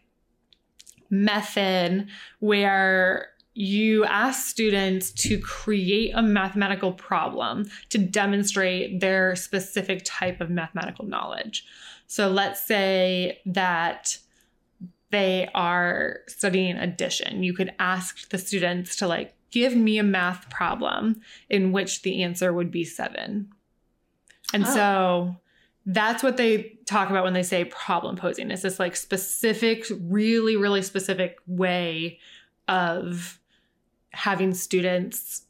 [1.09, 2.09] method
[2.41, 10.51] where you ask students to create a mathematical problem to demonstrate their specific type of
[10.51, 11.65] mathematical knowledge.
[12.11, 14.19] So let's say that
[15.13, 17.45] they are studying addition.
[17.45, 22.25] You could ask the students to like give me a math problem in which the
[22.25, 23.49] answer would be 7.
[24.53, 24.75] And Oh.
[24.75, 25.37] so
[25.87, 28.51] that's what they talk about when they say problem posing.
[28.51, 32.19] It's this like specific, really, really specific way
[32.67, 33.39] of
[34.11, 35.43] having students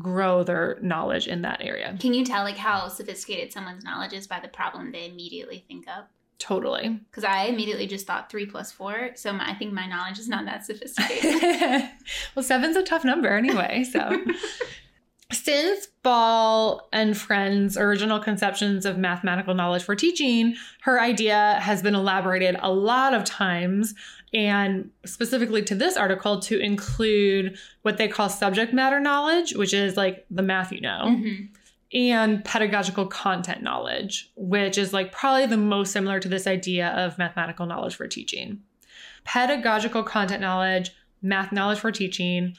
[0.00, 1.96] grow their knowledge in that area.
[2.00, 5.86] Can you tell like how sophisticated someone's knowledge is by the problem they immediately think
[5.88, 6.04] of?
[6.40, 7.00] Totally.
[7.10, 10.28] Because I immediately just thought three plus four, so my, I think my knowledge is
[10.28, 11.90] not that sophisticated.
[12.34, 13.84] well, seven's a tough number anyway.
[13.84, 14.24] So,
[15.32, 21.94] since Ball and Friends' original conceptions of mathematical knowledge for teaching, her idea has been
[21.94, 23.94] elaborated a lot of times,
[24.32, 29.96] and specifically to this article, to include what they call subject matter knowledge, which is
[29.96, 31.48] like the math you know Mhm.
[31.92, 37.18] and pedagogical content knowledge, which is like probably the most similar to this idea of
[37.18, 38.60] mathematical knowledge for teaching.
[39.24, 42.56] Pedagogical content knowledge, math knowledge for teaching,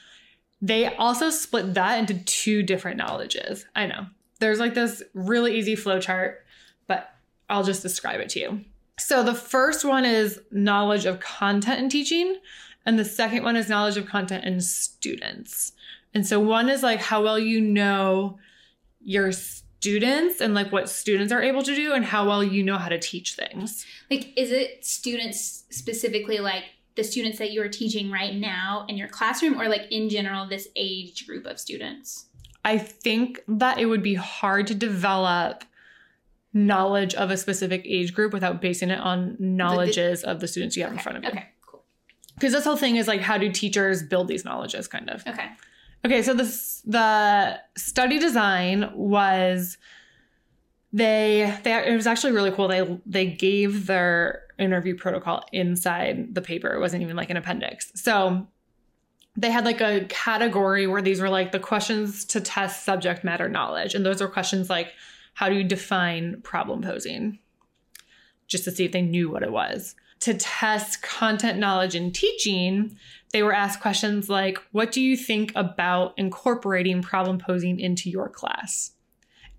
[0.62, 3.66] they also split that into two different knowledges.
[3.74, 4.06] I know.
[4.38, 6.44] There's like this really easy flow chart,
[6.86, 7.12] but
[7.50, 8.60] I'll just describe it to you.
[8.98, 12.36] So the first one is knowledge of content and teaching,
[12.86, 15.72] and the second one is knowledge of content and students.
[16.14, 18.38] And so one is like how well you know
[19.00, 22.78] your students and like what students are able to do and how well you know
[22.78, 23.84] how to teach things.
[24.10, 26.64] Like, is it students specifically like
[26.94, 30.46] the students that you are teaching right now in your classroom, or like in general,
[30.46, 32.26] this age group of students?
[32.64, 35.64] I think that it would be hard to develop
[36.52, 40.82] knowledge of a specific age group without basing it on knowledges of the students you
[40.82, 41.30] have in front of you.
[41.30, 41.82] Okay, cool.
[42.34, 45.26] Because this whole thing is like how do teachers build these knowledges kind of.
[45.26, 45.48] Okay.
[46.04, 49.78] Okay, so this the study design was
[50.92, 52.68] they they it was actually really cool.
[52.68, 56.72] They they gave their interview protocol inside the paper.
[56.72, 57.92] It wasn't even like an appendix.
[57.94, 58.46] So
[59.36, 63.48] they had like a category where these were like the questions to test subject matter
[63.48, 63.94] knowledge.
[63.94, 64.92] And those were questions like
[65.34, 67.38] how do you define problem posing?
[68.46, 69.94] Just to see if they knew what it was.
[70.20, 72.96] To test content knowledge in teaching,
[73.32, 78.28] they were asked questions like what do you think about incorporating problem posing into your
[78.28, 78.92] class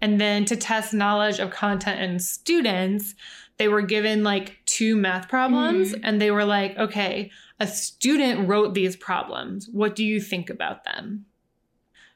[0.01, 3.15] and then to test knowledge of content in students
[3.57, 5.99] they were given like two math problems Mhm.
[6.03, 9.59] and they were like okay a student wrote these problems.
[9.71, 11.25] What do you think about them?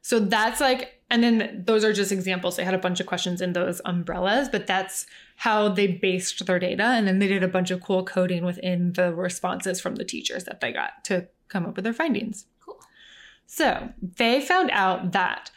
[0.02, 2.56] So that's like and then those are just examples.
[2.58, 5.06] They had a bunch of questions in those umbrellas but that's
[5.46, 6.84] how they based their data.
[6.98, 10.44] And then they did a bunch of cool coding within the responses from the teachers
[10.46, 12.46] that they got to come up with their findings.
[12.66, 12.80] Cool.
[13.46, 15.52] so they found out that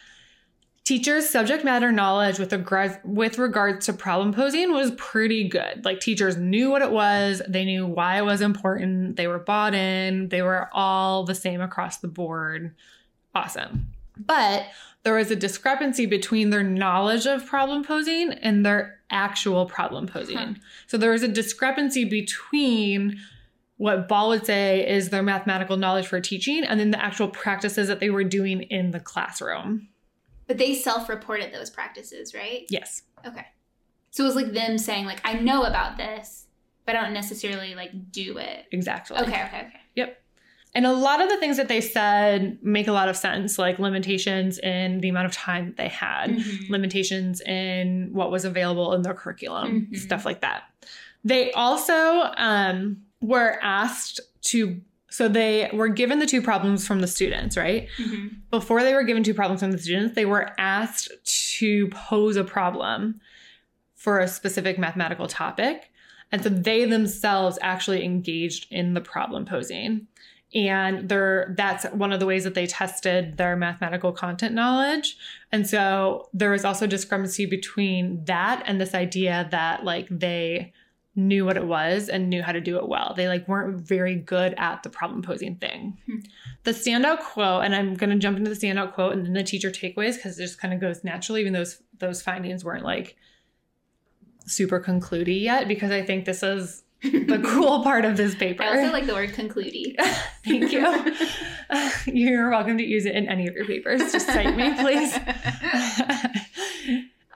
[0.91, 5.85] teachers' subject matter knowledge with regards with regards to problem posing was pretty good.
[5.85, 9.73] Like teachers knew what it was, they knew why it was important, they were bought
[9.73, 12.75] in, they were all the same across the board.
[13.37, 13.93] Awesome.
[14.17, 14.67] But
[15.05, 20.39] there was a discrepancy between their knowledge of problem posing and their actual problem posing.
[20.39, 20.55] Huh.
[20.89, 23.17] So there was a discrepancy between
[23.77, 27.87] what Ball would say is their mathematical knowledge for teaching and then the actual practices
[27.87, 29.87] that they were doing in the classroom.
[30.51, 32.67] But they self-reported those practices, right?
[32.71, 33.03] Yes.
[33.25, 33.47] Okay.
[34.11, 36.49] So it was like them saying like I know about this,
[36.87, 38.67] but I don't necessarily like do it.
[38.73, 39.17] Exactly.
[39.19, 39.81] Okay, okay, okay.
[39.95, 40.21] Yep.
[40.75, 43.79] And a lot of the things that they said make a lot of sense, like
[43.79, 46.69] limitations in the amount of time that they had, Mhm.
[46.69, 49.97] limitations in what was available in their curriculum, Mhm.
[49.97, 50.65] stuff like that.
[51.25, 54.19] They also um, were asked
[54.51, 54.81] to,
[55.11, 57.89] so they were given the two problems from the students, right?
[57.99, 58.37] Mhm.
[58.51, 61.11] Before they were given two problems from the students, they were asked
[61.59, 63.21] to pose a problem
[63.95, 65.91] for a specific mathematical topic.
[66.33, 70.07] And so they themselves actually engaged in the problem posing.
[70.55, 75.17] And they're, that's one of the ways that they tested their mathematical content knowledge.
[75.53, 80.73] And so there was also discrepancy between that and this idea that like they
[81.17, 83.15] knew what it was and knew how to do it well.
[83.17, 85.99] They like weren't very good at the problem posing thing.
[86.07, 86.19] Hmm.
[86.65, 89.43] The standout quote, and I'm going to jump into the standout quote and then the
[89.43, 93.17] teacher takeaways because it just kind of goes naturally, even those those findings weren't like
[94.47, 98.63] super concludy yet because I think this is the cool part of this paper.
[98.63, 99.95] I also like the word concludy.
[100.45, 101.15] Thank you.
[102.13, 104.13] You're welcome to use it in any of your papers.
[104.13, 105.19] Just cite me, please.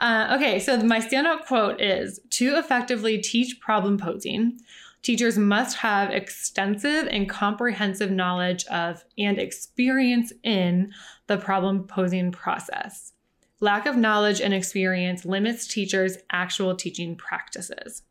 [0.05, 4.59] Uh, okay, so my standout quote is To effectively teach problem posing,
[5.01, 10.93] teachers must have extensive and comprehensive knowledge of and experience in
[11.25, 13.13] the problem posing process.
[13.61, 18.03] Lack of knowledge and experience limits teachers' actual teaching practices.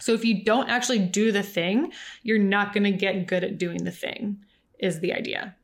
[0.00, 1.92] So if you don't actually do the thing,
[2.24, 4.38] you're not going to get good at doing the thing,
[4.80, 5.54] is the idea.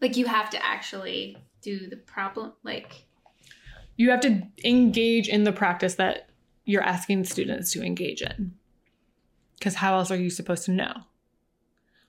[0.00, 2.52] like you have to actually do the problem.
[2.62, 3.05] Like
[3.96, 6.28] You have to engage in the practice that
[6.64, 8.54] you're asking students to engage in.
[9.58, 10.92] Because how else are you supposed to know?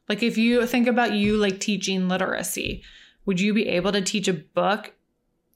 [0.09, 2.83] Like if you think about you like teaching literacy,
[3.25, 4.93] would you be able to teach a book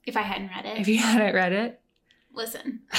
[0.05, 1.81] if I hadn't read it, if you hadn't read it?
[2.33, 2.81] listen,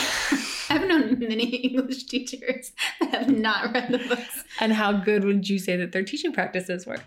[0.70, 4.44] I've known many English teachers that have not read the books.
[4.60, 6.98] And how good would you say that their teaching practices were?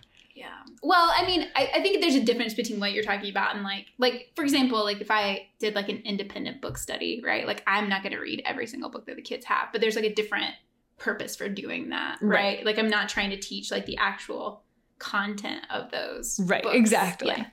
[0.86, 3.64] Well, I mean, I, I think there's a difference between what you're talking about and
[3.64, 7.48] like, like for example, like if I did like an independent book study, right?
[7.48, 9.96] Like I'm not going to read every single book that the kids have, but there's
[9.96, 10.54] like a different
[11.00, 12.58] purpose for doing that, right?
[12.58, 12.66] Right.
[12.68, 14.62] Like I'm not trying to teach like the actual
[15.00, 16.40] content of those.
[16.42, 16.76] Right, books.
[16.76, 17.34] exactly.
[17.36, 17.46] Yeah.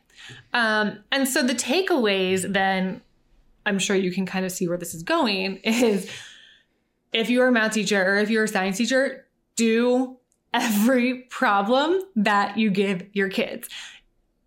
[0.53, 3.01] Um, and so the takeaways, then
[3.65, 6.11] I'm sure you can kind of see where this is going, is
[7.15, 9.27] if you're a math teacher or if you're a science teacher,
[9.57, 10.19] do
[10.55, 13.69] every problem that you give your kids.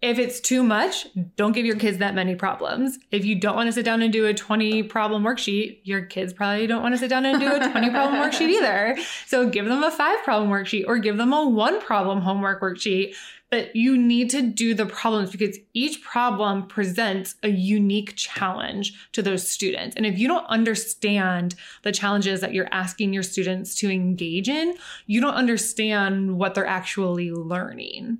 [0.01, 2.99] If it's too much, don't give your kids that many problems.
[3.09, 6.31] If you don't want to sit down and do a 20 problem worksheet, your kids
[6.31, 8.97] probably don't want to sit down and do a 20 problem worksheet either.
[9.25, 13.15] So give them a five problem worksheet or give them a one problem homework worksheet.
[13.51, 19.21] But you need to do the problems because each problem presents a unique challenge to
[19.21, 19.95] those students.
[19.95, 24.75] And if you don't understand the challenges that you're asking your students to engage in,
[25.05, 28.17] you don't understand what they're actually learning.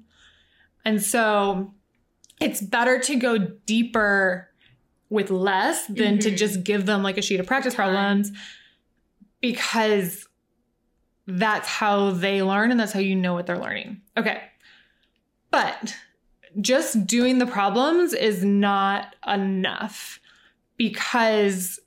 [0.86, 1.74] And so
[2.40, 4.50] it's better to go deeper
[5.10, 6.38] with less than to Mhm.
[6.38, 7.90] just give them like a sheet of practice Time.
[7.94, 8.32] problems
[9.42, 10.28] because
[11.28, 14.02] that's how they learn and that's how you know what they're learning.
[14.18, 14.42] Okay.
[15.56, 15.96] But
[16.60, 20.20] just doing the problems is not enough
[20.76, 21.80] because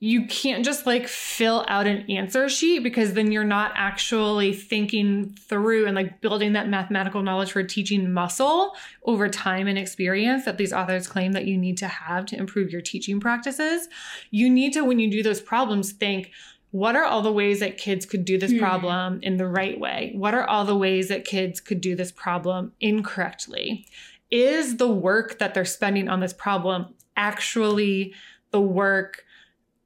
[0.00, 5.28] you can't just like fill out an answer sheet because then you're not actually thinking
[5.46, 10.56] through and like building that mathematical knowledge for teaching muscle over time and experience that
[10.56, 13.90] these authors claim that you need to have to improve your teaching practices.
[14.30, 16.30] You need to, when you do those problems, think,
[16.72, 18.58] what are all the ways that kids could do this Hmm.
[18.58, 20.12] problem in the right way?
[20.14, 23.86] What are all the ways that kids could do this problem incorrectly?
[24.30, 28.14] Is the work that they're spending on this problem actually
[28.50, 29.24] the work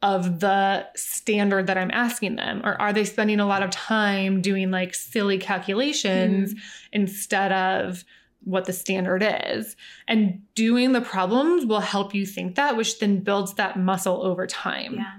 [0.02, 2.62] of the standard that I'm asking them?
[2.64, 6.54] Or are they spending a lot of time doing like silly calculations
[6.92, 8.04] instead of
[8.44, 9.74] what the standard is?
[10.06, 14.46] And doing the problems will help you think that, which then builds that muscle over
[14.46, 14.94] time.
[14.94, 15.12] Yeah.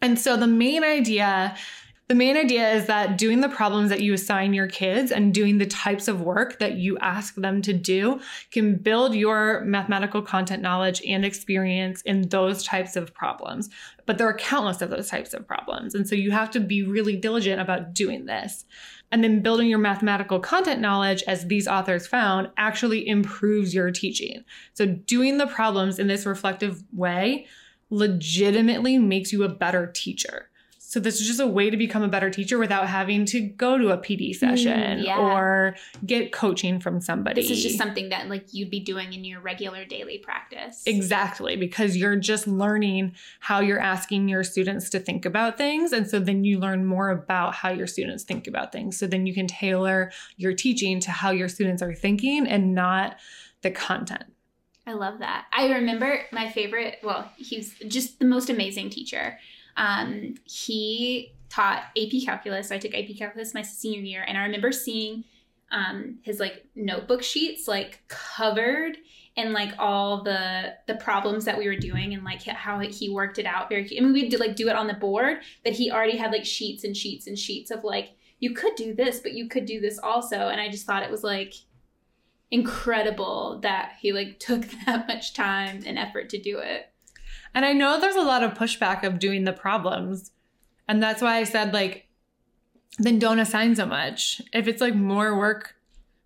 [0.00, 1.56] And so the main idea,
[2.08, 5.58] the main idea is that doing the problems that you assign your kids and doing
[5.58, 8.20] the types of work that you ask them to do
[8.52, 13.70] can build your mathematical content knowledge and experience in those types of problems.
[14.04, 15.94] But there are countless of those types of problems.
[15.94, 18.66] And so you have to be really diligent about doing this.
[19.10, 24.44] And then building your mathematical content knowledge, as these authors found, actually improves your teaching.
[24.74, 27.46] So doing the problems in this reflective way
[27.90, 30.50] legitimately makes you a better teacher.
[30.88, 33.76] So this is just a way to become a better teacher without having to go
[33.76, 35.18] to a PD mm, session yeah.
[35.18, 35.74] or
[36.06, 37.42] get coaching from somebody.
[37.42, 40.84] This is just something that like you'd be doing in your regular daily practice.
[40.86, 45.90] Exactly, because you're just learning how you're asking your students to think about things.
[45.90, 48.96] And so then you learn more about how your students think about things.
[48.96, 53.16] So then you can tailor your teaching to how your students are thinking and not
[53.62, 54.35] the content.
[54.86, 55.46] I love that.
[55.52, 59.38] I remember my favorite, well, he's just the most amazing teacher.
[59.76, 62.68] Um, he taught AP Calculus.
[62.68, 65.24] So I took AP Calculus my senior year, and I remember seeing
[65.72, 68.96] um, his like notebook sheets like covered
[69.36, 73.38] and like all the the problems that we were doing and like how he worked
[73.38, 75.90] it out very I mean we did like do it on the board but he
[75.90, 79.32] already had like sheets and sheets and sheets of like you could do this but
[79.32, 81.52] you could do this also and I just thought it was like
[82.50, 86.90] incredible that he like took that much time and effort to do it.
[87.54, 90.30] And I know there's a lot of pushback of doing the problems.
[90.88, 92.06] And that's why I said, like,
[92.98, 94.40] then don't assign so much.
[94.52, 95.74] If it's like more work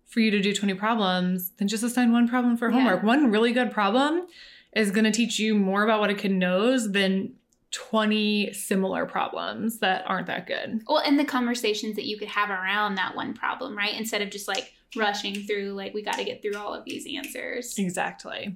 [0.07, 2.75] for you to do 20 problems, then just assign one problem for Yeah.
[2.75, 3.03] homework.
[3.03, 4.27] One really good problem
[4.75, 7.33] is going to teach you more about what a kid knows than
[7.71, 10.81] 20 similar problems that aren't that good.
[10.87, 13.93] Well, and the conversations that you could have around that one problem, right?
[13.97, 17.07] Instead of just like rushing through like we got to get through all of these
[17.07, 17.77] answers.
[17.77, 18.55] Exactly.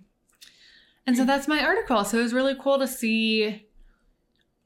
[1.08, 2.04] And so that's my article.
[2.04, 3.68] So it was really cool to see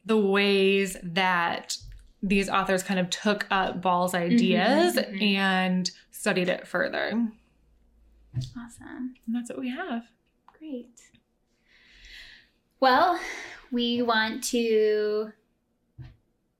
[0.05, 1.77] the ways that
[2.23, 5.21] these authors kind of took up Ball's ideas mhm.
[5.21, 7.29] and studied it further.
[8.57, 9.15] Awesome.
[9.25, 10.03] And that's what we have.
[10.57, 11.01] Great.
[12.79, 13.19] Well,
[13.71, 15.31] we want to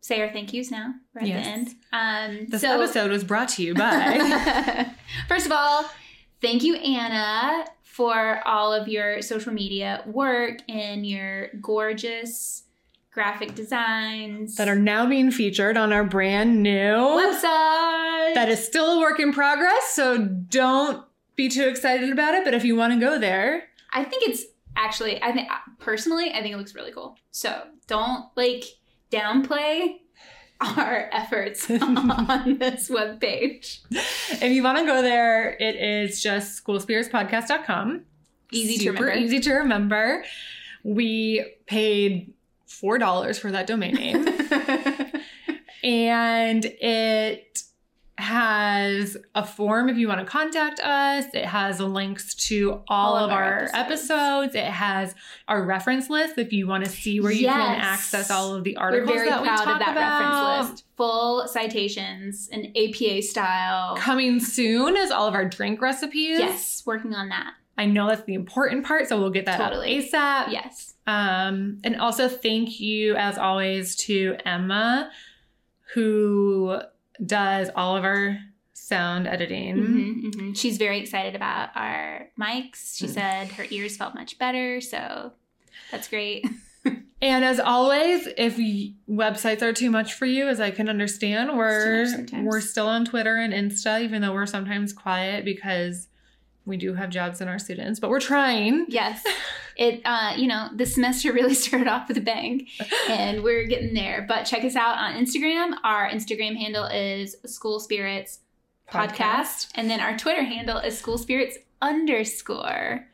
[0.02, 0.94] say our thank yous now.
[1.14, 1.46] We're at Yes.
[1.46, 1.76] the end.
[1.92, 4.90] Um, This so, episode was brought to you by.
[5.28, 5.86] First of all,
[6.42, 12.64] thank you, Anna, for all of your social media work and your gorgeous
[13.12, 18.34] graphic designs that are now being featured on our brand new website.
[18.36, 19.92] that is still a work in progress.
[19.94, 21.04] So don't
[21.36, 22.46] be too excited about it.
[22.46, 24.44] But if you want to go there, I think it's
[24.78, 27.18] actually, I think personally, I think it looks really cool.
[27.32, 28.64] So don't like
[29.12, 29.98] downplay
[30.62, 33.80] our efforts on this webpage.
[33.92, 38.02] if you want to go there, it is just schoolspiritspodcast.com.
[38.52, 39.24] Easy to Super remember.
[39.26, 40.24] easy to remember.
[40.84, 42.34] We paid
[42.66, 44.26] four dollars for that domain name,
[45.84, 47.62] and it
[48.20, 51.26] has a form if you want to contact us.
[51.34, 54.56] It has links to all, of, our, episodes.
[54.56, 55.16] It has
[55.48, 58.76] our reference list if you want to see where you can access all of the
[58.78, 59.10] articles.
[59.10, 60.58] We're very that we proud talk of that about.
[60.58, 60.86] reference list.
[60.98, 63.96] Full citations and APA style.
[63.96, 66.40] Coming soon is all of our drink recipes.
[66.40, 67.54] Yes, working on that.
[67.78, 70.04] I know that's the important part, so we'll get that Totally.
[70.04, 70.52] ASAP.
[70.52, 70.96] Yes.
[71.08, 75.10] Um, and also thank you, as always, to Emma,
[75.94, 76.82] who
[77.26, 78.38] does all of our
[78.74, 79.76] sound editing.
[79.78, 80.58] Mhm, mhm.
[80.58, 82.98] She's very excited about our mics.
[82.98, 83.14] She Mm.
[83.14, 85.34] said her ears felt much better, so
[85.92, 86.46] that's great.
[87.22, 88.56] And as always, if
[89.10, 92.08] websites are too much for you, as I can understand, we're
[92.42, 96.08] we're still on Twitter and Insta, even though we're sometimes quiet because
[96.70, 98.86] we do have jobs and our students, but we're trying.
[98.88, 99.24] Yes.
[99.80, 102.68] It uh, you know, the semester really started off with a bang
[103.08, 104.26] and we're getting there.
[104.28, 105.76] But check us out on Instagram.
[105.86, 108.40] Our Instagram handle is School Spirits
[108.92, 109.70] Podcast.
[109.76, 113.08] And then our Twitter handle is School Spirits underscore.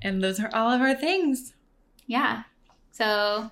[0.00, 1.54] And those are all of our things.
[2.06, 2.44] Yeah.
[2.92, 3.50] So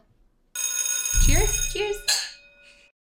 [1.26, 1.72] Cheers.
[1.72, 2.25] cheers.